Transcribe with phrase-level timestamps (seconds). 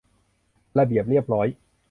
[0.77, 1.47] ระเบียบเรียบร้อย